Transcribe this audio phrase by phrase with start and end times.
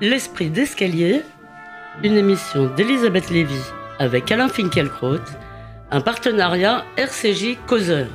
[0.00, 1.20] L'esprit d'escalier,
[2.02, 3.60] une émission d'Elisabeth Lévy
[3.98, 5.20] avec Alain Finkielkraut,
[5.90, 8.06] un partenariat RCJ Causeur.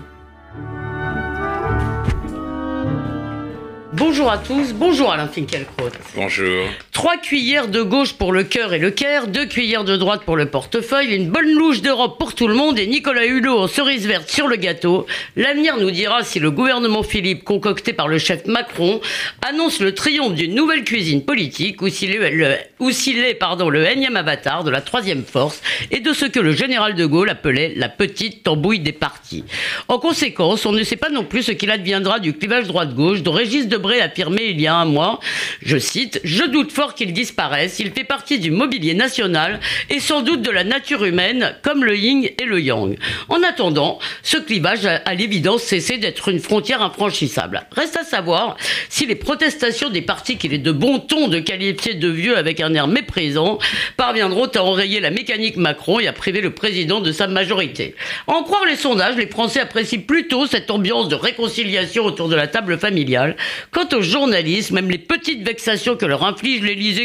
[3.94, 5.92] Bonjour à tous, bonjour Alain Finkielkraut.
[6.16, 6.70] Bonjour.
[6.96, 10.38] Trois cuillères de gauche pour le cœur et le caire, deux cuillères de droite pour
[10.38, 14.08] le portefeuille, une bonne louche d'Europe pour tout le monde et Nicolas Hulot en cerise
[14.08, 15.06] verte sur le gâteau.
[15.36, 19.02] L'avenir nous dira si le gouvernement Philippe, concocté par le chef Macron,
[19.46, 23.86] annonce le triomphe d'une nouvelle cuisine politique ou s'il est, le, ou est pardon, le
[23.86, 27.74] énième avatar de la troisième force et de ce que le général de Gaulle appelait
[27.76, 29.44] la petite tambouille des partis.
[29.90, 33.34] En conséquence, on ne sait pas non plus ce qu'il adviendra du clivage droite-gauche dont
[33.34, 35.20] Régis Debray affirmé il y a un mois,
[35.62, 40.22] je cite, Je doute fort qu'il disparaisse, il fait partie du mobilier national et sans
[40.22, 42.98] doute de la nature humaine, comme le yin et le yang.
[43.30, 47.68] En attendant, ce clivage a à l'évidence cessé d'être une frontière infranchissable.
[47.72, 48.58] Reste à savoir
[48.90, 52.60] si les protestations des partis qu'il est de bon ton de qualifier de vieux avec
[52.62, 53.60] un air méprisant
[53.98, 57.96] parviendront à enrayer la mécanique Macron et à priver le président de sa majorité.
[58.28, 62.48] En croire les sondages, les Français apprécient plutôt cette ambiance de réconciliation autour de la
[62.48, 63.36] table familiale
[63.72, 66.62] Quant aux journalistes, même les petites vexations que leur inflige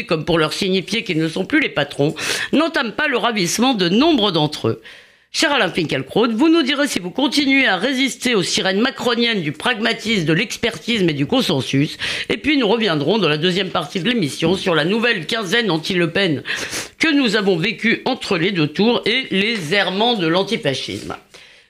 [0.07, 2.15] comme pour leur signifier qu'ils ne sont plus les patrons,
[2.53, 4.81] n'entament pas le ravissement de nombre d'entre eux.
[5.33, 9.53] Cher Alain Finkielkraut, vous nous direz si vous continuez à résister aux sirènes macroniennes du
[9.53, 11.97] pragmatisme, de l'expertise et du consensus.
[12.27, 16.11] Et puis nous reviendrons dans la deuxième partie de l'émission sur la nouvelle quinzaine anti-Le
[16.11, 16.43] Pen
[16.99, 21.15] que nous avons vécue entre les deux tours et les errements de l'antifascisme.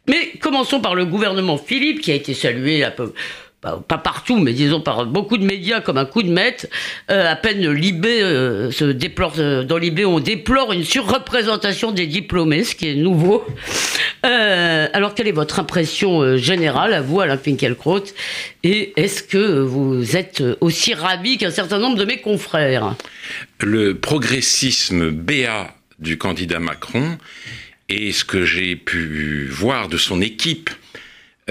[0.07, 3.13] Mais commençons par le gouvernement Philippe qui a été salué à peu
[3.61, 6.65] pas, partout, mais disons par beaucoup de médias comme un coup de maître.
[7.11, 12.07] Euh, à peine Libé euh, se déplore, euh, dans Libé, on déplore une surreprésentation des
[12.07, 13.45] diplômés, ce qui est nouveau.
[14.23, 18.03] alors, quelle est votre impression générale à vous, Alain Finkielkraut?
[18.63, 22.95] Et est-ce que vous êtes aussi ravi qu'un certain nombre de mes confrères?
[23.59, 27.17] Le progressisme béat du candidat Macron
[27.89, 30.69] et ce que j'ai pu voir de son équipe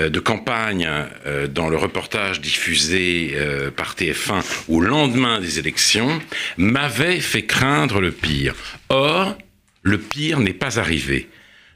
[0.09, 0.89] de campagne
[1.27, 6.21] euh, dans le reportage diffusé euh, par TF1 au lendemain des élections
[6.57, 8.55] m'avait fait craindre le pire.
[8.89, 9.37] Or,
[9.83, 11.29] le pire n'est pas arrivé.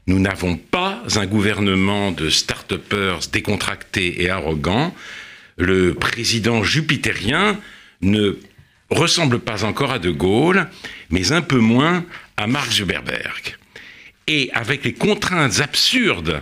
[0.07, 4.95] Nous n'avons pas un gouvernement de start-upers décontractés et arrogants.
[5.57, 7.59] Le président jupitérien
[8.01, 8.37] ne
[8.89, 10.69] ressemble pas encore à De Gaulle,
[11.09, 12.05] mais un peu moins
[12.37, 13.57] à Mark Zuckerberg.
[14.27, 16.41] Et avec les contraintes absurdes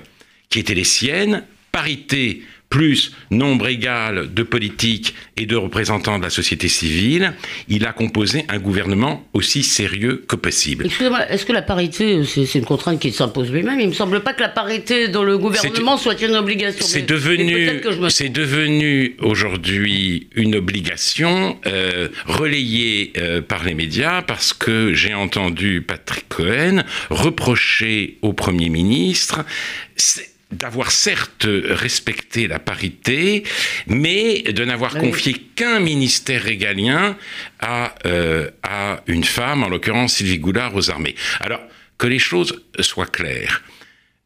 [0.50, 6.32] qui étaient les siennes, parité plus nombre égal de politiques et de représentants de la
[6.32, 7.34] société civile,
[7.68, 10.88] il a composé un gouvernement aussi sérieux que possible.
[10.88, 13.80] Excusez-moi, est-ce que la parité, c'est une contrainte qui s'impose lui-même?
[13.80, 16.84] Il ne me semble pas que la parité dans le gouvernement soit une obligation.
[16.88, 17.06] C'est
[18.32, 26.28] devenu, aujourd'hui une obligation euh, relayée euh, par les médias parce que j'ai entendu Patrick
[26.28, 26.82] Cohen
[27.12, 29.46] reprocher au Premier ministre
[30.54, 33.44] d'avoir certes respecté la parité,
[33.88, 37.18] mais de n'avoir confié qu'un ministère régalien
[37.60, 41.16] à, euh, à une femme, en l'occurrence Sylvie Goulard, aux armées.
[41.40, 41.62] Alors,
[41.98, 43.64] que les choses soient claires.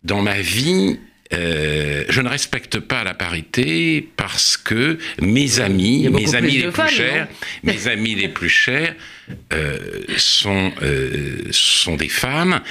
[0.03, 0.97] Dans ma vie,
[1.33, 6.89] euh, je ne respecte pas la parité parce que mes amis, mes amis les plus
[6.89, 7.27] chers,
[7.63, 8.95] mes amis les plus chers
[9.53, 9.77] euh,
[10.15, 12.61] sont euh, sont des femmes,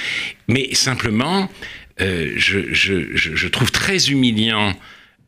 [0.47, 1.51] mais simplement
[1.99, 4.73] euh, je, trouve très humiliant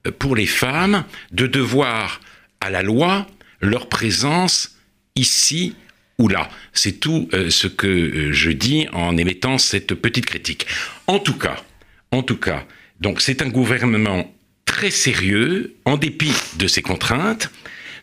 [0.06, 2.22] euh, pour les femmes de devoir
[2.62, 3.26] à la loi
[3.62, 4.78] leur présence
[5.16, 5.76] ici
[6.20, 6.50] ou là.
[6.74, 10.68] C'est tout euh, ce que je dis en émettant cette petite critique.
[11.08, 11.64] En tout cas,
[12.12, 12.66] en tout cas,
[13.00, 14.32] donc c'est un gouvernement
[14.66, 17.50] très sérieux, en dépit de ses contraintes.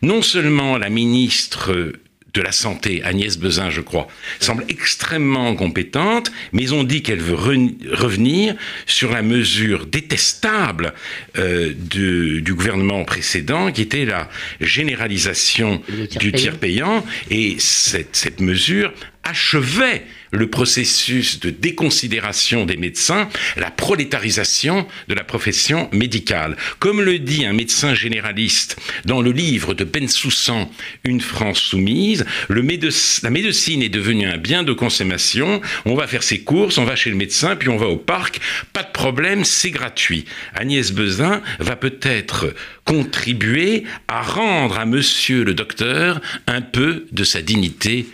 [0.03, 1.93] Non seulement la ministre
[2.37, 4.07] de la Santé, Agnès Bezin, je crois,
[4.41, 8.55] semble extrêmement compétente, mais on dit qu'elle veut revenir
[8.87, 10.93] sur la mesure détestable
[11.39, 14.29] euh, du gouvernement précédent, qui était la
[14.61, 15.83] généralisation
[16.21, 17.05] du tiers payant.
[17.31, 18.93] Et cette, cette mesure
[19.27, 26.57] achevait le processus de déconsidération des médecins, la prolétarisation de la profession médicale.
[26.79, 30.71] Comme le dit un médecin généraliste dans le livre de Ben Soussan,
[31.05, 35.61] Une France soumise, la médecine est devenue un bien de consommation.
[35.85, 38.41] On va faire ses courses, on va chez le médecin, puis on va au parc.
[38.73, 40.25] Pas de problème, c'est gratuit.
[40.55, 47.43] Agnès Bezin va peut-être contribuer à rendre à monsieur le docteur un peu de sa
[47.43, 48.07] dignité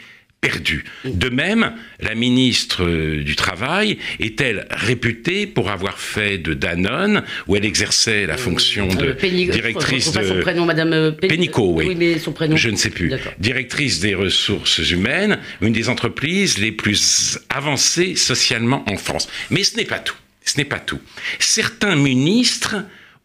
[0.42, 0.84] perdu.
[1.04, 7.54] De même, la ministre euh, du Travail est-elle réputée pour avoir fait de Danone, où
[7.54, 10.22] elle exerçait la fonction de directrice de...
[10.24, 11.86] Son prénom, Madame Pénicaud, oui.
[11.88, 11.94] oui.
[11.96, 12.56] mais son prénom...
[12.56, 13.12] Je ne sais plus.
[13.38, 19.28] Directrice des ressources humaines, une des entreprises les plus avancées socialement en France.
[19.50, 20.16] Mais ce n'est pas tout.
[20.44, 20.98] Ce n'est pas tout.
[21.38, 22.74] Certains ministres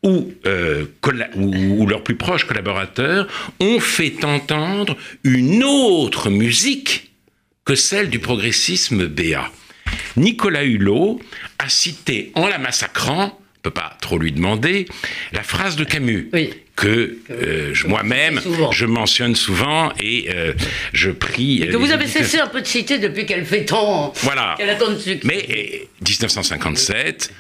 [0.04, 0.86] ou, euh,
[1.36, 3.28] ou, leurs plus proches collaborateurs
[3.60, 7.07] ont fait entendre une autre musique
[7.68, 9.52] que celle du progressisme béat.
[10.16, 11.20] Nicolas Hulot
[11.60, 14.88] a cité en la massacrant, on ne peut pas trop lui demander,
[15.34, 16.32] la phrase de Camus.
[16.78, 18.40] Que euh, moi-même,
[18.72, 20.54] je mentionne souvent et euh,
[20.94, 21.68] je prie.
[21.70, 24.14] que vous avez cessé un peu de citer depuis qu'elle fait tant.
[24.22, 24.56] Voilà.
[25.24, 27.34] Mais 1957,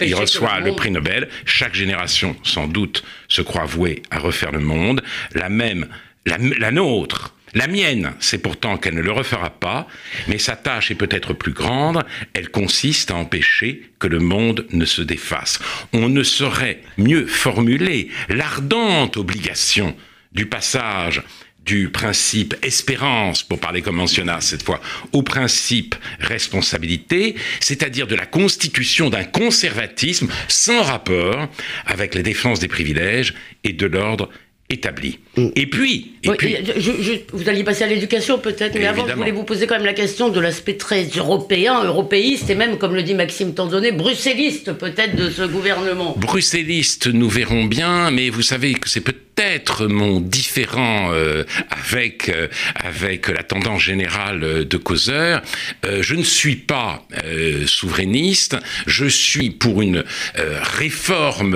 [0.00, 1.28] il reçoit le prix Nobel.
[1.44, 5.02] Chaque génération, sans doute, se croit vouée à refaire le monde.
[5.34, 5.86] La même,
[6.24, 9.88] la, nôtre, la mienne, c'est pourtant qu'elle ne le refera pas,
[10.28, 12.04] mais sa tâche est peut-être plus grande,
[12.34, 15.58] elle consiste à empêcher que le monde ne se défasse.
[15.94, 19.96] On ne saurait mieux formuler l'ardente obligation
[20.32, 21.22] du passage
[21.64, 24.80] du principe espérance, pour parler conventionnel cette fois,
[25.12, 31.48] au principe responsabilité, c'est-à-dire de la constitution d'un conservatisme sans rapport
[31.86, 34.30] avec la défense des privilèges et de l'ordre
[34.68, 35.18] établi.
[35.36, 35.48] Mm.
[35.54, 36.12] Et puis,
[37.32, 39.94] vous alliez passer à l'éducation peut-être, mais avant, je voulais vous poser quand même la
[39.94, 45.16] question de l'aspect très européen, européiste et même, comme le dit Maxime Tanzonnet, bruxelliste peut-être
[45.16, 46.14] de ce gouvernement.
[46.18, 52.30] Bruxelliste, nous verrons bien, mais vous savez que c'est peut-être peut-être mon différent euh, avec,
[52.30, 55.42] euh, avec la tendance générale de Causeur.
[55.84, 57.06] Euh, je ne suis pas
[57.66, 58.56] souverainiste,
[58.86, 60.04] je suis pour une
[60.34, 61.52] réforme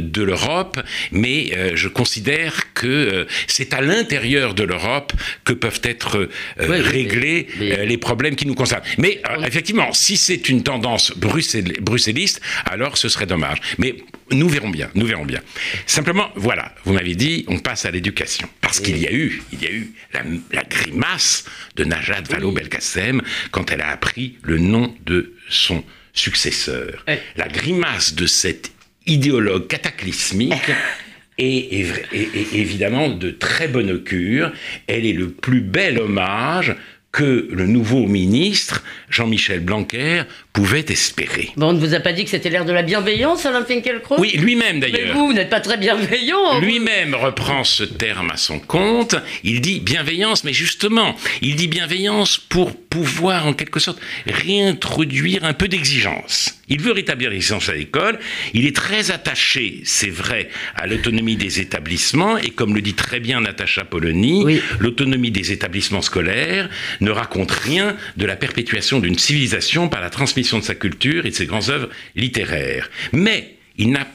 [0.00, 0.80] de l'Europe,
[1.10, 5.12] mais je considère que c'est à l'intérieur de l'Europe
[5.44, 8.82] que peuvent être réglés les problèmes qui nous concernent.
[8.98, 13.58] Mais effectivement, si c'est une tendance bruxelliste, alors ce serait dommage.
[13.78, 13.94] Mais
[14.32, 15.40] nous verrons bien, nous verrons bien.
[15.86, 18.48] Simplement, voilà, vous m'avez dit, on passe à l'éducation.
[18.60, 21.44] Parce qu'il y a eu, il y a eu la, grimace
[21.76, 27.04] de Najat Vallaud-Belkacem quand elle a appris le nom de son successeur.
[27.36, 28.72] La grimace de cet
[29.06, 30.70] idéologue cataclysmique
[31.38, 31.86] est,
[32.54, 34.52] évidemment de très bonne augure.
[34.86, 36.74] Elle est le plus bel hommage
[37.10, 40.22] que le nouveau ministre, Jean-Michel Blanquer,
[40.52, 41.50] pouvait espérer.
[41.56, 44.16] Bon, on ne vous a pas dit que c'était l'air de la bienveillance, Alain Finkielkraut
[44.18, 45.00] Oui, lui-même d'ailleurs.
[45.06, 46.60] Mais vous, vous n'êtes pas très bienveillant.
[46.60, 49.16] Lui-même reprend ce terme à son compte.
[49.44, 55.54] Il dit bienveillance, mais justement, il dit bienveillance pour pouvoir en quelque sorte réintroduire un
[55.54, 56.58] peu d'exigence.
[56.68, 58.18] Il veut rétablir l'exigence à l'école.
[58.54, 62.38] Il est très attaché, c'est vrai, à l'autonomie des établissements.
[62.38, 66.68] Et comme le dit très bien Natacha Polony, l'autonomie des établissements scolaires
[67.00, 71.30] ne raconte rien de la perpétuation d'une civilisation par la transmission de sa culture et
[71.30, 72.90] de ses grandes œuvres littéraires.
[73.12, 74.06] Mais il n'a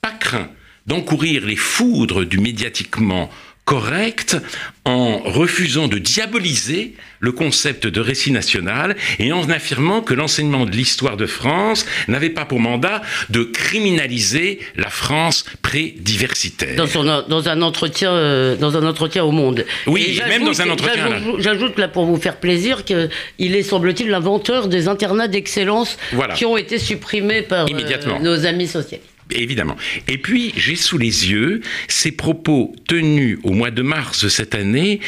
[0.00, 0.50] pas craint
[0.86, 3.30] d'encourir les foudres du médiatiquement
[3.66, 4.36] correct
[4.84, 10.70] en refusant de diaboliser le concept de récit national et en affirmant que l'enseignement de
[10.70, 16.76] l'histoire de France n'avait pas pour mandat de criminaliser la France pré-diversitaire.
[16.76, 19.66] Dans, dans, un entretien, euh, dans un entretien au Monde.
[19.88, 21.20] Oui, même dans un entretien.
[21.38, 25.98] J'ajoute là pour vous faire plaisir qu'il est, semble-t-il, l'inventeur des internats d'excellence
[26.36, 29.15] qui ont été supprimés par euh, nos amis socialistes.
[29.30, 29.76] Évidemment.
[30.06, 34.54] Et puis, j'ai sous les yeux ces propos tenus au mois de mars de cette
[34.54, 35.00] année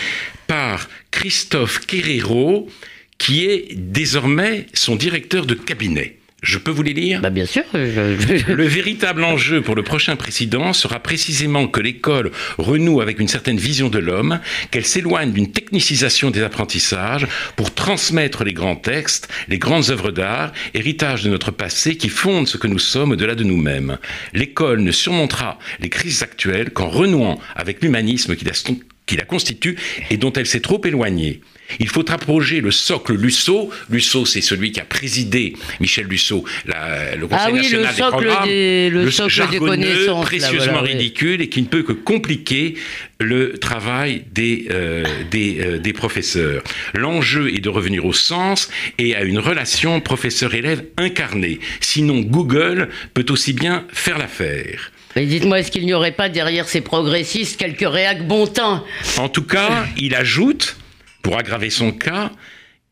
[0.46, 2.68] par Christophe Querero,
[3.18, 6.17] qui est désormais son directeur de cabinet.
[6.42, 7.64] Je peux vous les lire bah Bien sûr.
[7.72, 13.58] Le véritable enjeu pour le prochain président sera précisément que l'école renoue avec une certaine
[13.58, 14.38] vision de l'homme,
[14.70, 17.26] qu'elle s'éloigne d'une technicisation des apprentissages
[17.56, 22.46] pour transmettre les grands textes, les grandes œuvres d'art, héritage de notre passé qui fondent
[22.46, 23.98] ce que nous sommes au-delà de nous-mêmes.
[24.32, 28.52] L'école ne surmontera les crises actuelles qu'en renouant avec l'humanisme qui la,
[29.06, 29.76] qui la constitue
[30.10, 31.40] et dont elle s'est trop éloignée.
[31.80, 33.70] Il faut approcher le socle Lusso.
[33.90, 38.18] Lusso, c'est celui qui a présidé, Michel Lusso, le Conseil ah oui, national le socle
[38.18, 38.48] des programmes.
[38.48, 40.24] Des, le, socle des connaissances.
[40.26, 42.74] précieusement ridicule et qui ne peut que compliquer
[43.20, 46.62] le travail des, euh, des, euh, des professeurs.
[46.94, 51.58] L'enjeu est de revenir au sens et à une relation professeur-élève incarnée.
[51.80, 54.92] Sinon, Google peut aussi bien faire l'affaire.
[55.16, 58.48] Mais dites-moi, est-ce qu'il n'y aurait pas derrière ces progressistes quelques réacs bon
[59.16, 60.76] En tout cas, il ajoute
[61.28, 62.30] pour aggraver son cas,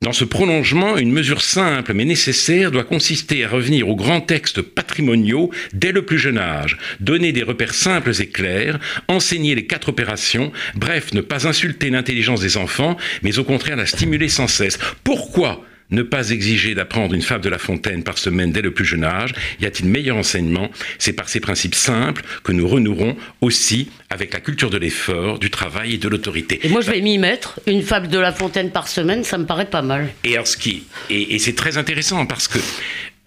[0.02, 4.61] Dans ce prolongement, une mesure simple mais nécessaire doit consister à revenir aux grands textes
[4.61, 8.78] patrimoniaux dès le plus jeune âge, donner des repères simples et clairs,
[9.09, 13.87] enseigner les quatre opérations, bref, ne pas insulter l'intelligence des enfants, mais au contraire la
[13.87, 14.78] stimuler sans cesse.
[15.02, 15.64] Pourquoi?
[15.90, 19.05] Ne pas exiger d'apprendre une fable de La Fontaine par semaine dès le plus jeune
[19.05, 20.71] âge Y a-t-il meilleur enseignement?
[20.99, 25.50] C'est par ces principes simples que nous renouerons aussi avec la culture de l'effort, du
[25.50, 26.61] travail et de l'autorité.
[26.62, 27.61] Et moi, je vais m'y mettre.
[27.66, 30.09] Une fable de La Fontaine par semaine, ça me paraît pas mal.
[30.25, 32.59] Et alors, ce qui, et, c'est très intéressant parce que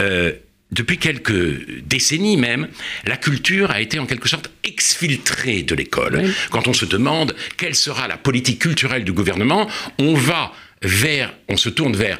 [0.02, 0.34] euh,
[0.72, 2.68] depuis quelques décennies même,
[3.06, 6.24] la culture a été en quelque sorte exfiltrée de l'école.
[6.52, 11.58] Quand on se demande quelle sera la politique culturelle du gouvernement, on va vers, on
[11.58, 12.20] se tourne vers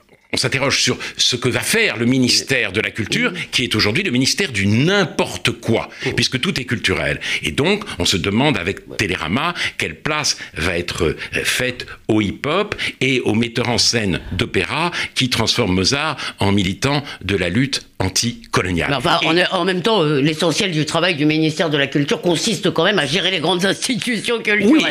[0.33, 4.03] on s'interroge sur ce que va faire le ministère de la Culture, qui est aujourd'hui
[4.03, 7.19] le ministère du n'importe quoi, puisque tout est culturel.
[7.43, 12.75] Et donc, on se demande avec Télérama quelle place va être euh, faite au hip-hop
[13.01, 18.93] et aux metteurs en scène d'opéra qui transforment Mozart en militant de la lutte anticoloniale.
[18.93, 19.19] Enfin,
[19.51, 22.99] en même temps, euh, l'essentiel du travail du ministère de la Culture consiste quand même
[22.99, 24.69] à gérer les grandes institutions culturelles.
[24.69, 24.83] Oui,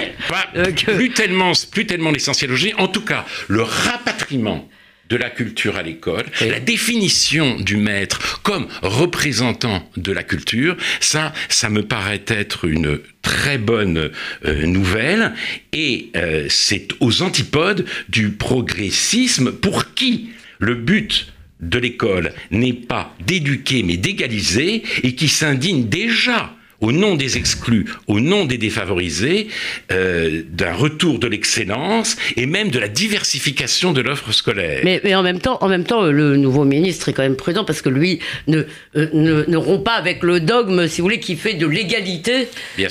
[0.56, 2.50] euh, plus tellement, plus tellement l'essentiel.
[2.78, 4.68] En tout cas, le rapatriement
[5.10, 11.32] de la culture à l'école, la définition du maître comme représentant de la culture, ça,
[11.48, 14.10] ça me paraît être une très bonne
[14.44, 15.34] euh, nouvelle.
[15.72, 23.14] Et euh, c'est aux antipodes du progressisme pour qui le but de l'école n'est pas
[23.26, 29.48] d'éduquer mais d'égaliser et qui s'indigne déjà au nom des exclus, au nom des défavorisés,
[29.92, 34.80] euh, d'un retour de l'excellence et même de la diversification de l'offre scolaire.
[34.84, 37.64] Mais, mais, en même temps, en même temps, le nouveau ministre est quand même prudent
[37.64, 38.64] parce que lui ne,
[38.96, 42.48] euh, ne, ne, rompt pas avec le dogme, si vous voulez, qui fait de l'égalité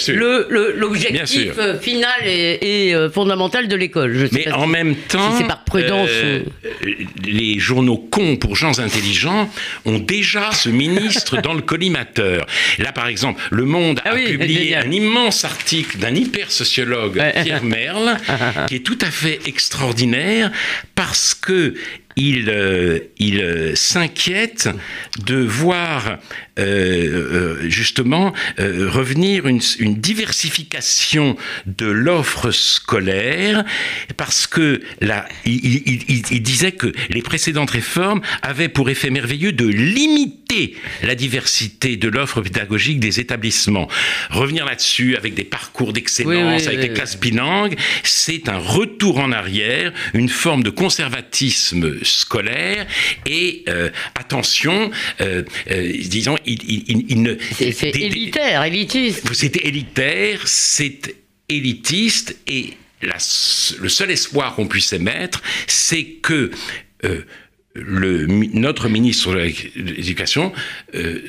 [0.09, 4.29] l'objectif euh, final et, et fondamental de l'école.
[4.31, 6.09] Mais en même temps, c'est par prudence.
[7.25, 9.49] Les journaux cons pour gens intelligents
[9.85, 12.45] ont déjà ce ministre dans le collimateur.
[12.77, 18.17] Là, par exemple, Le Monde a ah publié un immense article d'un hyper-sociologue, Pierre Merle,
[18.67, 20.51] qui est tout à fait extraordinaire
[20.95, 21.75] parce que
[22.15, 24.69] il, euh, il euh, s'inquiète
[25.25, 26.17] de voir
[26.57, 33.63] euh, justement revenir une, une, diversification de l'offre scolaire
[34.17, 39.53] parce que là, il, il, il, disait que les précédentes réformes avaient pour effet merveilleux
[39.53, 43.87] de limiter la diversité de l'offre pédagogique des établissements.
[44.29, 49.93] Revenir là-dessus avec des parcours d'excellence, avec des classes bilingues, c'est un retour en arrière,
[50.13, 52.85] une forme de conservatisme scolaire
[53.25, 54.91] et euh, attention,
[55.21, 57.35] euh, euh, disons, il, ne.
[57.53, 59.33] C'est élitaire, élitiste.
[59.33, 61.15] C'est élitaire, c'est
[61.47, 63.17] élitiste et la,
[63.79, 66.51] le seul espoir qu'on puisse émettre, c'est que
[67.73, 70.51] le, notre ministre de l'Éducation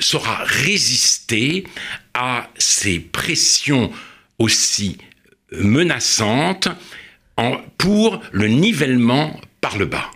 [0.01, 1.65] saura résister
[2.13, 3.93] à ces pressions
[4.39, 4.99] aussi
[5.53, 6.69] menaçantes
[7.37, 10.11] en, pour le nivellement par le bas.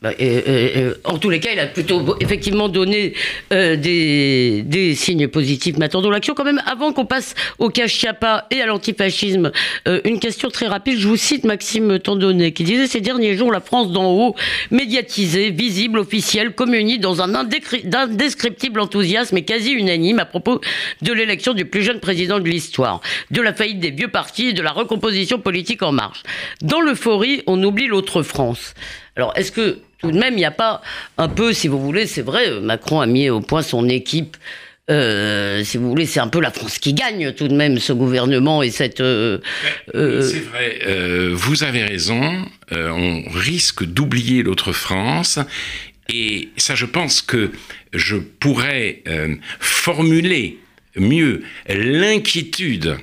[0.00, 0.10] Bah,
[1.04, 3.14] en tous les cas, il a plutôt effectivement donné
[3.52, 5.76] euh, des, signes positifs.
[5.76, 6.62] Mais attendons l'action quand même.
[6.66, 9.50] Avant qu'on passe au cas Chiappa et à l'antifascisme,
[9.88, 10.98] euh, une question très rapide.
[10.98, 14.36] Je vous cite Maxime Tandonnet qui disait ces derniers jours la France d'en haut,
[14.70, 20.60] médiatisée, visible, officielle, communie dans un indescriptible enthousiasme et quasi unanime à propos
[21.02, 23.00] de l'élection du plus jeune président de l'histoire,
[23.32, 26.22] de la faillite des vieux partis et de la recomposition politique en marche.
[26.62, 28.74] Dans l'euphorie, on oublie l'autre France.
[29.18, 30.80] Alors, est-ce que tout de même, il n'y a pas
[31.18, 34.36] un peu, si vous voulez, c'est vrai, Macron a mis au point son équipe.
[34.90, 37.92] Euh, si vous voulez, c'est un peu la France qui gagne tout de même ce
[37.92, 39.00] gouvernement et cette.
[39.00, 39.38] Euh,
[39.96, 42.46] euh, c'est vrai, vous avez raison.
[42.70, 45.40] on risque d'oublier l'autre France.
[46.08, 47.50] Et ça, je pense que
[47.92, 49.02] je pourrais
[49.58, 50.58] formuler
[50.94, 52.96] mieux l'inquiétude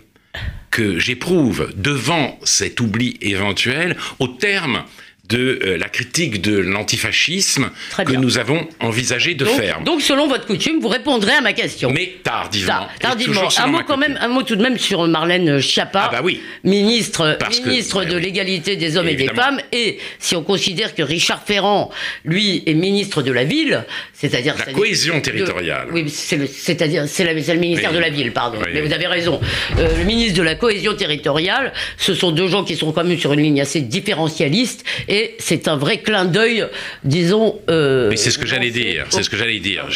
[0.71, 4.85] que j'éprouve devant cet oubli éventuel au terme
[5.29, 9.81] de euh, la critique de l'antifascisme que nous avons envisagé de faire.
[9.81, 11.91] Donc, selon votre coutume, vous répondrez à ma question.
[11.91, 12.87] Mais tardivement.
[12.99, 13.49] tardivement.
[13.57, 16.41] Un mot quand même, un mot tout de même sur Marlène Schiappa, ah bah oui.
[16.63, 19.59] ministre, ministre de l'égalité des hommes et des femmes.
[19.71, 21.89] Et si on considère que Richard Ferrand,
[22.23, 25.87] lui, est ministre de la ville, c'est-à-dire la cohésion territoriale.
[25.91, 28.59] oui, c'est-à-dire c'est le ministère de la ville, pardon.
[28.73, 29.39] mais vous avez raison.
[29.79, 33.17] Euh, le ministre de la cohésion territoriale, ce sont deux gens qui sont quand même
[33.17, 36.65] sur une ligne assez différentialiste et c'est un vrai clin d'œil,
[37.03, 37.59] disons.
[37.69, 39.05] Euh, Mais c'est ce que j'allais dire.
[39.09, 39.87] C'est ce que j'allais dire.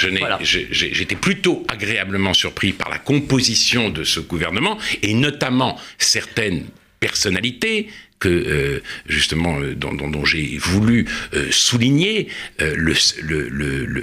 [0.43, 6.65] J'étais plutôt agréablement surpris par la composition de ce gouvernement et notamment certaines
[6.99, 7.88] personnalités
[8.19, 11.05] que euh, justement dont, j'ai voulu
[11.51, 12.27] souligner
[12.59, 12.93] le,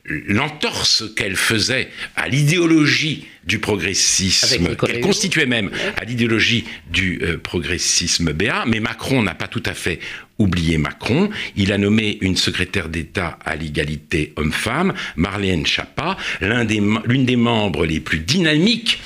[0.05, 8.65] l'entorse qu'elle faisait à l'idéologie du progressisme, qu'elle constituait même à l'idéologie du progressisme BA,
[8.67, 9.99] mais Macron n'a pas tout à fait
[10.37, 11.29] oublié Macron.
[11.55, 17.99] Il a nommé une secrétaire d'État à l'égalité homme-femme, Marlène Schiappa, l'une des, membres les
[17.99, 18.99] plus dynamiques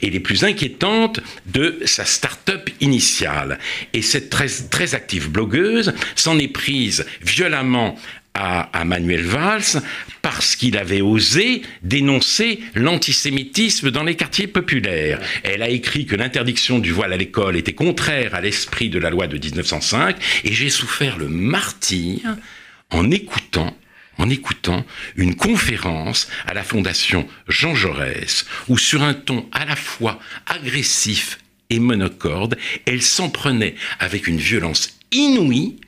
[0.00, 3.58] et les plus inquiétantes de sa start-up initiale.
[3.92, 7.96] Et cette très, très active blogueuse s'en est prise violemment
[8.34, 9.82] à, Manuel Valls
[10.22, 15.20] parce qu'il avait osé dénoncer l'antisémitisme dans les quartiers populaires.
[15.42, 19.10] Elle a écrit que l'interdiction du voile à l'école était contraire à l'esprit de la
[19.10, 22.20] loi de 1905 et j'ai souffert le martyr
[22.90, 23.76] en écoutant
[24.18, 24.84] en écoutant
[25.16, 31.38] une conférence à la Fondation Jean Jaurès, où sur un ton à la fois agressif
[31.70, 35.80] et monocorde, elle s'en prenait avec une violence inouïe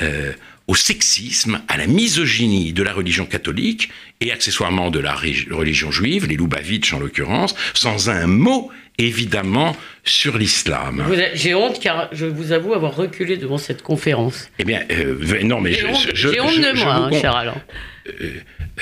[0.00, 0.32] euh,
[0.66, 3.90] au sexisme, à la misogynie de la religion catholique
[4.20, 10.38] et accessoirement de la religion juive, les Lubavitch en l'occurrence, sans un mot évidemment sur
[10.38, 11.04] l'islam.
[11.34, 14.50] J'ai honte car je vous avoue avoir reculé devant cette conférence.
[14.58, 17.62] Eh bien, euh, non mais j'ai honte, de moi, hein, cher Alain.
[18.06, 18.30] Euh,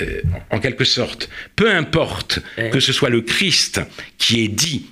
[0.01, 2.39] euh, en quelque sorte, peu importe
[2.71, 3.81] que ce soit le Christ
[4.17, 4.85] qui ait dit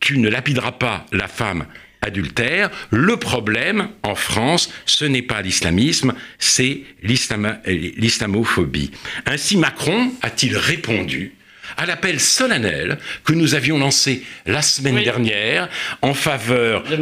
[0.00, 1.64] tu ne lapideras pas la femme
[2.04, 2.70] adultère.
[2.90, 8.90] Le problème, en France, ce n'est pas l'islamisme, c'est l'islamophobie.
[9.26, 11.34] Ainsi, Macron a-t-il répondu
[11.76, 15.68] à l'appel solennel que nous avions lancé la semaine dernière
[16.02, 16.96] en faveur de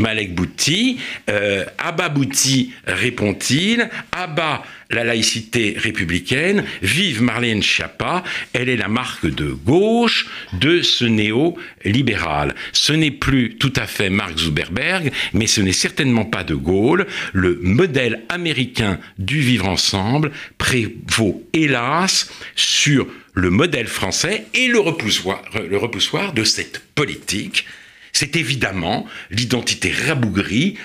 [0.00, 0.98] Malek, Bouti.
[1.30, 3.88] Euh, Abba Bouti répond-il.
[4.12, 8.24] Abba la laïcité républicaine, vive Marlène Schiappa,
[8.54, 12.54] elle est la marque de gauche de ce néo-libéral.
[12.72, 17.06] Ce n'est plus tout à fait Mark Zuckerberg, mais ce n'est certainement pas de Gaulle.
[17.32, 25.76] Le modèle américain du vivre ensemble prévaut hélas sur le modèle français et le le
[25.76, 27.66] repoussoir de cette politique.
[28.12, 30.76] C'est évidemment l'identité rabougrie,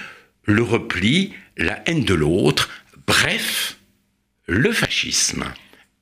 [0.46, 2.70] le repli, la haine de l'autre,
[3.08, 3.78] bref,
[4.46, 5.46] le fascisme.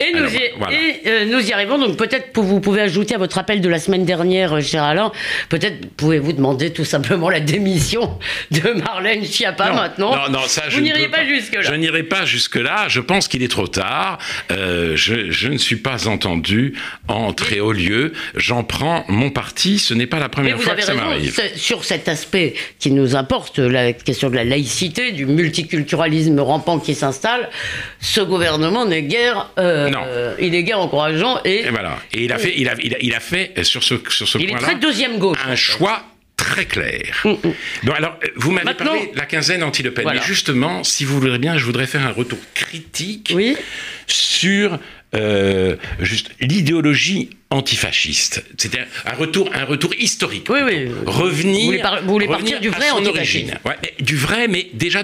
[0.02, 1.78] Et, nous, y, euh, nous y arrivons.
[1.78, 5.12] Donc peut-être vous pouvez ajouter à votre appel de la semaine dernière, euh, cher Alain,
[5.50, 8.18] peut-être pouvez-vous demander tout simplement la démission
[8.52, 10.16] de Marlène Schiappa maintenant.
[10.16, 11.62] Non, non, ça, vous n'irez pas, jusque-là.
[11.62, 12.88] Je n'irai pas jusque-là.
[12.88, 14.18] Je pense qu'il est trop tard.
[14.52, 16.74] Euh, je, je, ne suis pas entendu
[17.08, 18.14] en très haut lieu.
[18.36, 19.78] J'en prends mon parti.
[19.80, 21.40] Ce n'est pas la première fois que ça m'arrive.
[21.56, 26.96] Sur cet aspect qui nous importe, la question de la laïcité, du multiculturalisme rampant qui
[26.96, 27.50] s'installe,
[28.00, 29.52] ce gouvernement n'est guère...
[29.60, 29.91] Euh,
[30.40, 32.00] il est guère encourageant et, et voilà.
[32.14, 34.60] Et il a fait, il a, il a, fait euh, sur ce sur ce point-là.
[34.60, 35.38] Très deuxième gauche.
[35.46, 36.04] Un choix
[36.38, 37.22] très clair.
[37.24, 37.92] Mm, mm.
[37.92, 40.08] Alors, euh, vous m'avez parlé de la quinzaine anti-Le Pen.
[40.12, 43.56] Mais justement, si vous voulez bien, je voudrais faire un retour critique oui.
[44.08, 44.80] sur
[45.14, 48.46] euh, juste l'idéologie antifasciste.
[48.58, 50.48] C'était un retour, un retour historique.
[50.50, 50.88] Oui, oui.
[51.06, 52.02] Revenir.
[52.04, 53.58] Vous voulez, partir du vrai antifascisme.
[53.66, 55.04] Ouais, du vrai, mais déjà,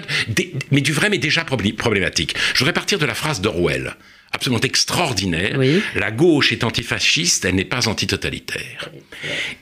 [0.70, 2.34] mais du vrai, mais déjà problématique.
[2.54, 3.94] Je voudrais partir de la phrase d'Orwell
[4.32, 5.58] absolument extraordinaire.
[5.94, 8.90] La gauche est antifasciste, elle n'est pas antitotalitaire.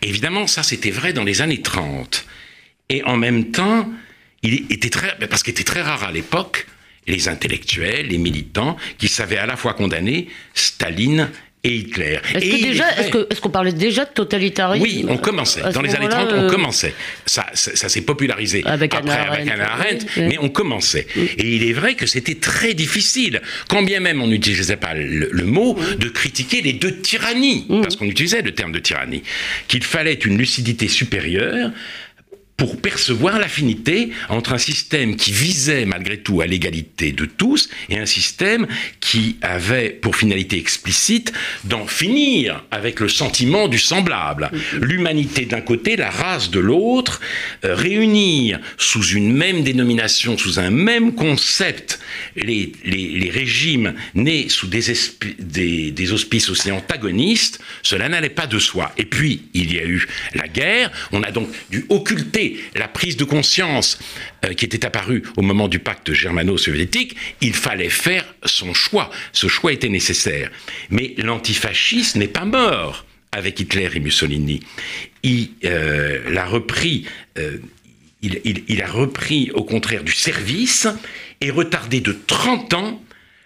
[0.03, 2.27] Évidemment, ça c'était vrai dans les années 30.
[2.89, 3.91] Et en même temps,
[4.43, 6.67] il était très, parce qu'il était très rare à l'époque,
[7.07, 11.31] les intellectuels, les militants, qui savaient à la fois condamner Staline
[11.69, 12.19] Hitler.
[12.35, 15.63] Est-ce qu'on parlait déjà de totalitarisme Oui, on commençait.
[15.73, 16.95] Dans les années 30, on euh, commençait.
[17.25, 21.07] Ça, ça, s'est popularisé avec après avec Anna Arendt, mais on commençait.
[21.17, 25.45] Et il est vrai que c'était très difficile, quand bien même on n'utilisait pas le,
[25.45, 29.23] mot, de critiquer les deux tyrannies, parce qu'on utilisait le terme de tyrannie,
[29.69, 31.71] qu'il fallait une lucidité supérieure
[32.57, 37.99] pour percevoir l'affinité entre un système qui visait malgré tout à l'égalité de tous et
[37.99, 38.67] un système
[39.01, 41.33] qui avait pour finalité explicite
[41.65, 44.51] d'en finir avec le sentiment du semblable.
[44.81, 47.21] L'humanité d'un côté, la race de l'autre,
[47.65, 52.01] euh, réunir sous une même dénomination, sous un même concept,
[52.37, 54.85] les, les, régimes nés sous des,
[55.39, 58.93] des, des auspices aussi antagonistes, cela n'allait pas de soi.
[58.97, 63.17] Et puis, il y a eu la guerre, on a donc dû occulter la prise
[63.17, 63.99] de conscience
[64.45, 69.11] euh, qui était apparue au moment du pacte germano-soviétique, il fallait faire son choix.
[69.33, 70.51] Ce choix était nécessaire.
[70.91, 74.61] Mais l'antifascisme n'est pas mort avec Hitler et Mussolini.
[75.23, 77.07] Il euh, l'a repris.
[77.39, 77.59] Euh,
[78.23, 80.89] il, a repris au contraire du service
[81.41, 83.03] et retardé de 30 ans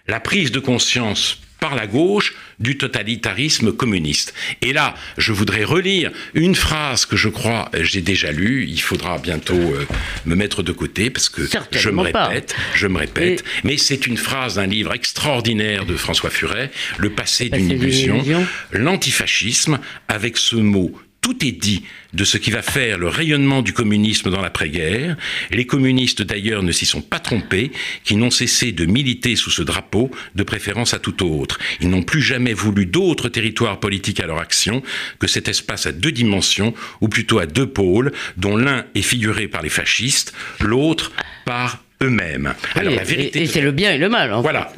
[0.07, 2.20] la prise de conscience par la gauche
[2.61, 4.33] du totalitarisme communiste.
[4.61, 8.65] Et là, je voudrais relire une phrase que je crois j'ai déjà lue.
[8.67, 9.85] Il faudra bientôt euh,
[10.25, 13.43] me mettre de côté parce que je me répète, je me répète.
[13.63, 18.23] Mais c'est une phrase d'un livre extraordinaire de François Furet, Le passé, d'une illusion,
[18.71, 20.91] l'antifascisme, avec ce mot
[21.21, 25.15] tout est dit de ce qui va faire le rayonnement du communisme dans l'après-guerre.
[25.51, 27.71] Les communistes d'ailleurs ne s'y sont pas trompés,
[28.03, 31.59] qui n'ont cessé de militer sous ce drapeau, de préférence à tout autre.
[31.79, 34.81] Ils n'ont plus jamais voulu d'autres territoires politiques à leur action
[35.19, 39.47] que cet espace à deux dimensions, ou plutôt à deux pôles, dont l'un est figuré
[39.47, 41.11] par les fascistes, l'autre
[41.45, 42.53] par eux-mêmes.
[42.75, 44.31] Alors la vérité, et, c'est le bien et le mal.
[44.41, 44.71] voilà.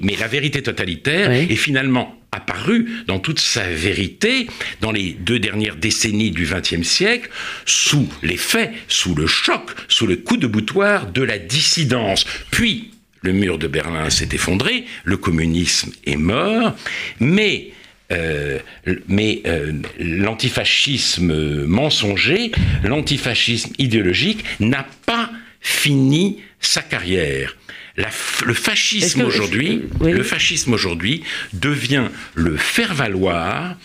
[0.00, 4.46] mais la vérité totalitaire est finalement apparu dans toute sa vérité
[4.80, 7.30] dans les deux dernières décennies du XXe siècle,
[7.64, 12.26] sous l'effet, sous le choc, sous le coup de boutoir de la dissidence.
[12.50, 12.90] Puis,
[13.22, 16.76] le mur de Berlin s'est effondré, le communisme est mort,
[17.20, 17.70] mais
[18.10, 18.58] euh,
[19.06, 27.56] mais euh, l'antifascisme mensonger, l'antifascisme idéologique n'a pas fini sa carrière.
[27.96, 33.76] Le fascisme aujourd'hui, le fascisme aujourd'hui devient le faire valoir,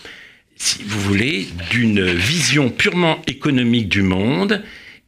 [0.56, 4.62] si vous voulez, d'une vision purement économique du monde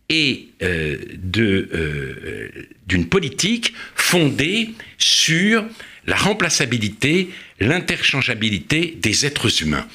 [0.08, 0.96] et euh,
[1.38, 2.48] euh,
[2.86, 5.64] d'une politique fondée sur
[6.06, 9.86] la remplaçabilité, l'interchangeabilité des êtres humains.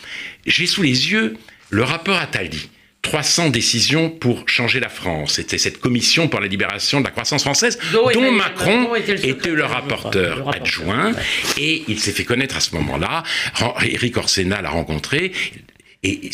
[0.46, 1.38] J'ai sous les yeux
[1.70, 2.70] le rapport Attali
[3.02, 5.34] 300 décisions pour changer la France.
[5.34, 10.48] C'était cette commission pour la libération de la croissance française dont, Macron, était, le, rapporteur
[10.54, 11.14] adjoint
[11.58, 13.24] et il s'est fait connaître à ce moment-là.
[13.82, 15.32] Eric Orsena l'a rencontré
[16.04, 16.30] et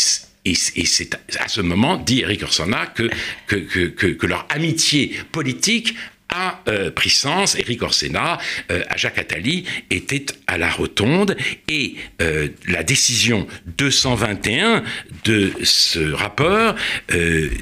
[0.45, 3.09] et, c'est à ce moment, dit Eric Orsena, que,
[3.47, 5.93] que, leur amitié politique
[6.29, 7.55] a euh, pris sens.
[7.55, 8.37] Éric Orsena,
[8.71, 11.37] euh, à Jacques Attali, était à la rotonde
[11.67, 14.83] et euh, la décision 221
[15.23, 16.75] de ce rapport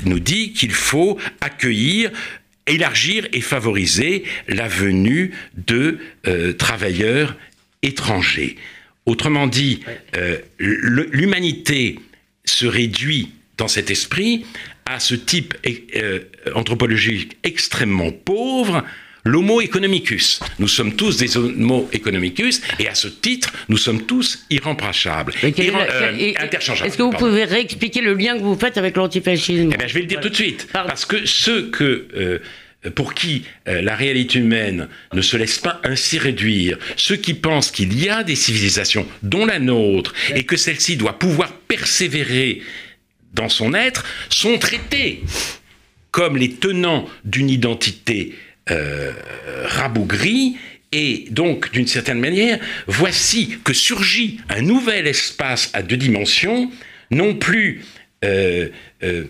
[0.06, 2.12] nous dit qu'il faut accueillir
[2.68, 6.00] élargir et favoriser la venue de
[6.58, 7.36] travailleurs
[7.82, 8.56] étrangers.
[9.06, 9.82] Autrement dit,
[10.58, 12.00] l'humanité
[12.44, 14.46] se réduit dans cet esprit
[14.86, 15.56] à ce type
[15.96, 16.20] euh,
[16.54, 18.84] anthropologique extrêmement pauvre,
[19.24, 20.40] l'homo economicus.
[20.60, 26.34] Nous sommes tous des homo economicus et à ce titre, nous sommes tous irremplaçables, euh,
[26.40, 26.88] interchangeables.
[26.88, 29.72] Est-ce que vous pouvez réexpliquer le lien que vous faites avec l'antifascisme?
[29.74, 30.68] Eh Je vais le dire tout de suite.
[30.72, 32.08] Parce que ceux que...
[32.16, 32.40] Euh,
[32.94, 38.00] pour qui la réalité humaine ne se laisse pas ainsi réduire, ceux qui pensent qu'il
[38.00, 42.62] y a des civilisations, dont la nôtre, et que celle-ci doit pouvoir persévérer
[43.36, 45.24] dans son être, sont traités
[46.12, 48.36] comme les tenants d'une identité
[48.72, 49.12] euh,
[49.66, 50.58] rabougrie.
[50.92, 56.72] Et donc, d'une certaine manière, voici que surgit un nouvel espace à deux dimensions,
[57.12, 57.84] non plus
[58.24, 58.70] euh,
[59.04, 59.26] euh,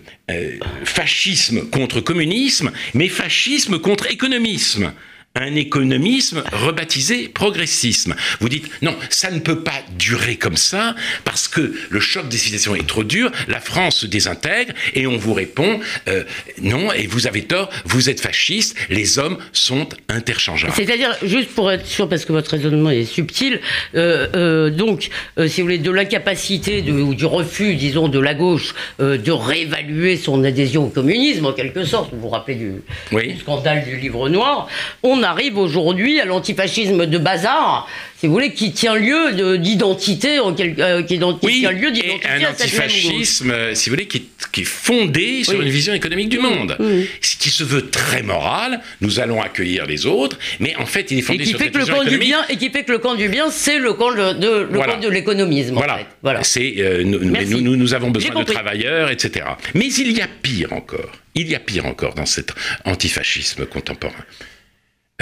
[0.84, 4.92] fascisme contre communisme, mais fascisme contre économisme
[5.36, 8.14] un économisme rebaptisé progressisme.
[8.40, 10.94] Vous dites non, ça ne peut pas durer comme ça
[11.24, 15.16] parce que le choc des civilisations est trop dur, la France se désintègre et on
[15.16, 16.24] vous répond euh,
[16.62, 20.72] non et vous avez tort, vous êtes fasciste, les hommes sont interchangeables.
[20.74, 23.60] C'est-à-dire juste pour être sûr parce que votre raisonnement est subtil,
[23.94, 25.10] euh, euh, donc
[25.46, 30.42] si vous voulez de l'incapacité ou du refus, disons, de la gauche de réévaluer son
[30.44, 32.72] adhésion au communisme en quelque sorte, vous vous rappelez du,
[33.12, 34.68] du scandale du livre noir,
[35.02, 40.54] on arrive aujourd'hui à l'antifascisme de bazar, si vous voulez, qui tient lieu d'identité, en
[40.58, 42.28] euh, qui, tient lieu d'identité.
[42.28, 44.22] Un antifascisme, euh, si vous voulez, qui,
[44.58, 46.78] est fondé sur une vision économique du monde,
[47.20, 48.80] ce qui se veut très moral.
[49.02, 52.18] Nous allons accueillir les autres, mais en fait, il est fondé sur cette vision économique.
[52.18, 55.08] Du bien, et qui fait que le camp du bien, c'est le camp de, de
[55.08, 55.74] l'économisme.
[55.74, 56.00] Voilà.
[56.22, 56.42] voilà.
[56.42, 59.44] C'est euh, nous, nous, nous, avons besoin de travailleurs, etc.
[59.74, 61.12] Mais il y a pire encore.
[61.34, 62.54] Il y a pire encore dans cet
[62.86, 64.24] antifascisme contemporain.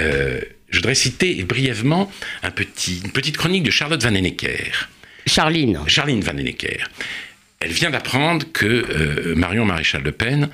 [0.01, 2.11] Euh, je voudrais citer brièvement
[2.43, 4.89] un petit, une petite chronique de Charlotte Van Ennecker.
[5.27, 5.79] Charline.
[5.87, 6.89] Charline Van Ennecker.
[7.61, 10.51] Elle vient d'apprendre que euh, Marion Maréchal Le Pen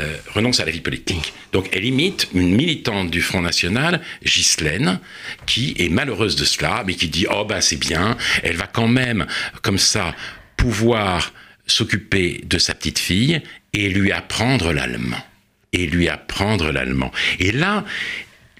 [0.00, 1.32] euh, renonce à la vie politique.
[1.52, 5.00] Donc elle imite une militante du Front National, Ghislaine,
[5.46, 8.88] qui est malheureuse de cela, mais qui dit Oh ben c'est bien, elle va quand
[8.88, 9.26] même,
[9.62, 10.14] comme ça,
[10.56, 11.32] pouvoir
[11.66, 13.40] s'occuper de sa petite fille
[13.72, 15.24] et lui apprendre l'allemand.
[15.72, 17.12] Et lui apprendre l'allemand.
[17.38, 17.84] Et là,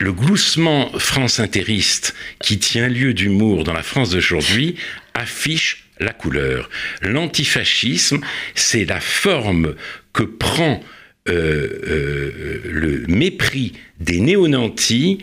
[0.01, 4.77] le gloussement france-intériste qui tient lieu d'humour dans la France d'aujourd'hui
[5.15, 6.71] affiche la couleur.
[7.03, 8.21] L'antifascisme,
[8.55, 9.75] c'est la forme
[10.15, 10.83] que prend
[11.29, 15.19] euh, euh, le mépris des néo-nantis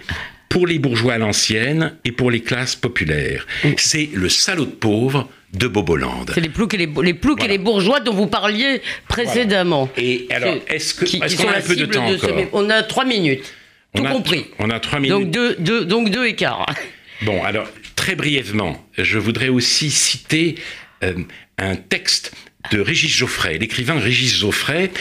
[0.47, 3.47] pour les bourgeois à l'ancienne et pour les classes populaires.
[3.77, 6.25] C'est le salaud de pauvre de Boboland.
[6.31, 9.89] C'est les ploucs et les, les, ploucs et les bourgeois dont vous parliez précédemment.
[9.97, 13.53] Et alors, est-ce est qu'on a un peu de temps encore On a trois minutes.
[13.97, 14.45] Tout compris.
[14.59, 15.11] on a trois minutes.
[15.17, 16.65] Donc deux, deux, donc deux écarts.
[17.23, 20.55] Bon, alors, très brièvement, je voudrais aussi citer
[21.03, 21.13] euh,
[21.57, 22.31] un texte
[22.71, 24.91] de Régis Geoffrey, l'écrivain Régis Geoffrey,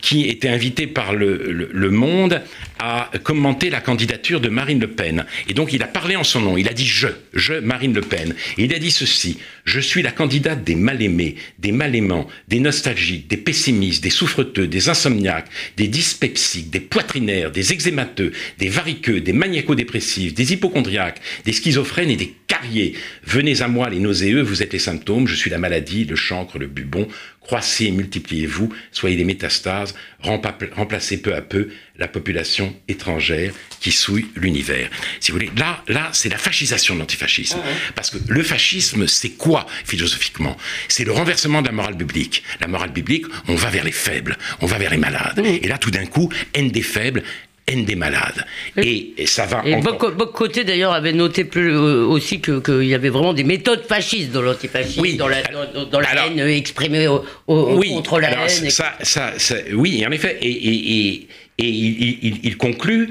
[0.00, 2.42] qui était invité par le, Monde
[2.78, 5.26] à commenter la candidature de Marine Le Pen.
[5.48, 8.00] Et donc il a parlé en son nom, il a dit je, je, Marine Le
[8.00, 8.34] Pen.
[8.58, 13.28] Et il a dit ceci, je suis la candidate des mal-aimés, des mal-aimants, des nostalgiques,
[13.28, 19.32] des pessimistes, des souffreteux, des insomniaques, des dyspepsiques, des poitrinaires, des eczémateux, des variqueux, des
[19.32, 22.94] maniaco-dépressifs, des hypochondriaques, des schizophrènes et des carriers.
[23.24, 26.58] Venez à moi les nauséeux, vous êtes les symptômes, je suis la maladie, le chancre,
[26.58, 27.08] le bubon,
[27.44, 34.26] croissez et multipliez-vous, soyez des métastases, remplacez peu à peu la population étrangère qui souille
[34.34, 34.90] l'univers.
[35.20, 37.58] Si vous voulez, là, là, c'est la fascisation de l'antifascisme.
[37.62, 40.56] Ah Parce que le fascisme, c'est quoi philosophiquement?
[40.88, 42.42] C'est le renversement de la morale biblique.
[42.60, 45.38] La morale biblique, on va vers les faibles, on va vers les malades.
[45.44, 47.22] Et là, tout d'un coup, haine des faibles,
[47.66, 48.44] haine des malades.
[48.76, 50.14] Et, ça va et encore...
[50.32, 54.42] Côté d'ailleurs avait noté plus, euh, aussi qu'il y avait vraiment des méthodes fascistes dans
[54.42, 55.42] l'antifascisme, oui, dans la,
[55.90, 58.70] dans, la haine exprimée au, oui, contre la haine.
[58.70, 59.32] Ça, ça,
[59.72, 60.38] oui, en effet.
[60.40, 63.10] Et, et, et il, il, conclut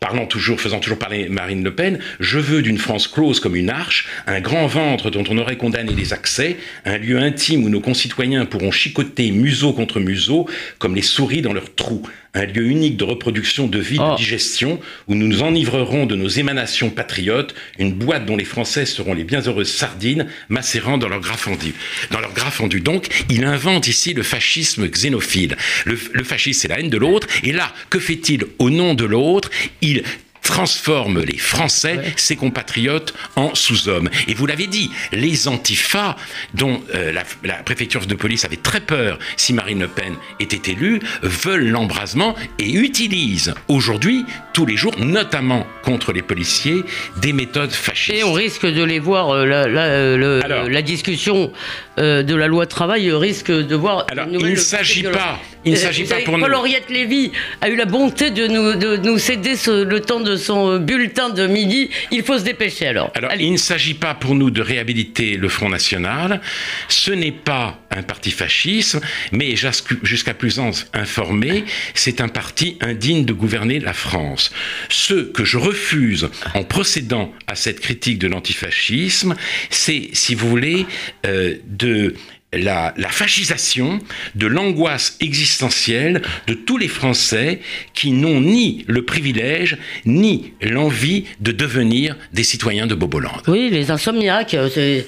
[0.00, 3.70] parlant toujours, faisant toujours parler Marine Le Pen, je veux d'une France close comme une
[3.70, 7.80] arche, un grand ventre dont on aurait condamné les accès, un lieu intime où nos
[7.80, 10.46] concitoyens pourront chicoter museau contre museau
[10.78, 12.02] comme les souris dans leurs trous,
[12.34, 14.16] un lieu unique de reproduction, de vie, de oh.
[14.16, 19.14] digestion, où nous nous enivrerons de nos émanations patriotes, une boîte dont les Français seront
[19.14, 21.74] les bienheureuses sardines, macérant dans leur gras fendu.
[22.10, 22.50] Dans leur gras.
[22.82, 25.56] Donc, il invente ici le fascisme xénophile.
[25.84, 27.28] Le, le fascisme, c'est la haine de l'autre.
[27.44, 29.50] Et là, que fait-il au nom de l'autre?
[29.80, 30.02] Il
[30.42, 34.08] transforme les Français, ses compatriotes, en sous-hommes.
[34.26, 36.16] Et vous l'avez dit, les antifas,
[36.54, 37.12] dont euh,
[37.44, 42.34] la, préfecture de police avait très peur si Marine Le Pen était élue, veulent l'embrasement
[42.58, 46.82] et utilisent aujourd'hui, tous les jours, notamment contre les policiers,
[47.20, 48.18] des méthodes fascistes.
[48.18, 51.52] Et on risque de les voir, euh, la, euh, la, discussion
[51.98, 54.06] de la loi travail risque de voir...
[54.10, 55.40] Alors, il ne s'agit pas...
[55.64, 56.44] Il ne s'agit pas pour nous.
[56.44, 60.78] Paul-Henriette Lévy a eu la bonté de nous, de nous céder le temps de son
[60.78, 61.90] bulletin de midi.
[62.10, 63.10] Il faut se dépêcher alors.
[63.14, 66.40] Alors, il ne s'agit pas pour nous de réhabiliter le Front National.
[66.88, 68.98] Ce n'est pas un parti fasciste,
[69.32, 69.54] mais
[70.02, 70.60] jusqu'à plus
[70.92, 74.52] informé, c'est un parti indigne de gouverner la France.
[74.88, 79.34] Ce que je refuse en procédant à cette critique de l'antifascisme,
[79.70, 80.86] c'est, si vous voulez,
[81.26, 82.14] euh, de
[82.52, 83.98] la, fascisation
[84.34, 87.60] de l'angoisse existentielle de tous les Français
[87.94, 93.32] qui n'ont ni le privilège ni l'envie de devenir des citoyens de Boboland.
[93.48, 95.02] Oui, les insomniaques, euh,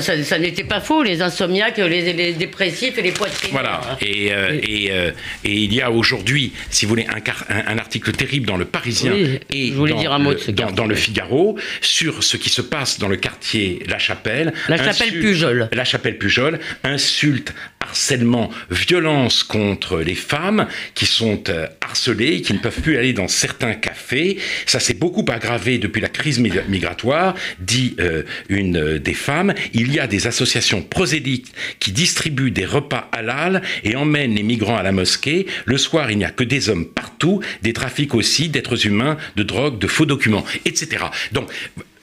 [0.00, 3.50] ça, n'était pas faux, les insomniaques, les, dépressifs et les poitrines.
[3.52, 5.10] Voilà, et, euh, euh,
[5.44, 9.14] et, il y a aujourd'hui, si vous voulez, un, un, article terrible dans Le Parisien
[9.50, 13.08] et dans, dire un mot le, dans, le Figaro sur ce qui se passe dans
[13.08, 14.52] le quartier La Chapelle.
[14.68, 15.68] La Chapelle Pujol.
[15.72, 22.58] La Chapelle Pujol, insultes, harcèlement, violence contre les femmes qui sont euh, harcelées, qui ne
[22.58, 24.38] peuvent plus aller dans certains cafés.
[24.66, 29.54] Ça s'est beaucoup aggravé depuis la crise migratoire, dit euh, une euh, des femmes.
[29.72, 34.76] Il y a des associations prosélytes qui distribuent des repas halal et emmènent les migrants
[34.76, 35.46] à la mosquée.
[35.64, 39.42] Le soir, il n'y a que des hommes partout, des trafics aussi d'êtres humains, de
[39.42, 41.06] drogue, de faux documents, etc.
[41.32, 41.50] Donc,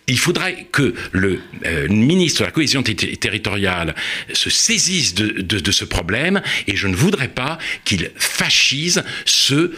[0.07, 3.95] il faudrait que le euh, ministre de la cohésion territoriale
[4.33, 9.73] se saisisse de, ce problème et je ne voudrais pas qu'il fascise ceux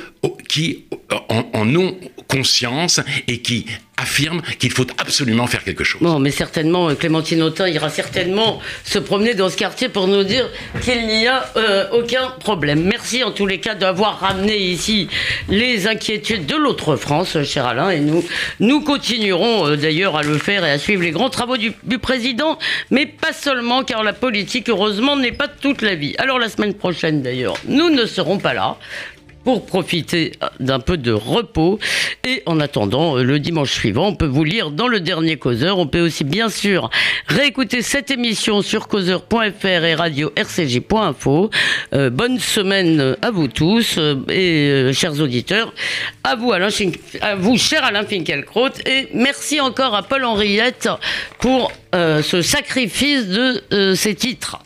[0.47, 0.85] qui
[1.29, 6.01] en, en ont conscience et qui affirme qu'il faut absolument faire quelque chose.
[6.01, 10.23] Bon, mais certainement, euh, Clémentine Autain ira certainement se promener dans ce quartier pour nous
[10.23, 10.49] dire
[10.81, 12.83] qu'il n'y a euh, aucun problème.
[12.83, 15.07] Merci en tous les cas d'avoir ramené ici
[15.47, 18.23] les inquiétudes de l'autre France, cher Alain, et nous,
[18.59, 21.99] nous continuerons euh, d'ailleurs à le faire et à suivre les grands travaux du, du
[21.99, 22.57] président,
[22.89, 26.15] mais pas seulement, car la politique, heureusement, n'est pas toute la vie.
[26.17, 28.77] Alors la semaine prochaine, d'ailleurs, nous ne serons pas là
[29.43, 31.79] pour profiter d'un peu de repos.
[32.25, 35.77] Et en attendant, euh, le dimanche suivant, on peut vous lire dans le dernier causeur.
[35.77, 36.89] On peut aussi, bien sûr,
[37.27, 41.49] réécouter cette émission sur causeur.fr et radio rcj.info.
[41.93, 45.73] Euh, bonne semaine à vous tous euh, et chers auditeurs.
[46.23, 46.69] À vous, Alain,
[47.21, 48.69] à vous, cher Alain Finkielkraut.
[48.85, 50.89] Et merci encore à Paul Henriette
[51.39, 54.57] pour ce sacrifice de ces titres.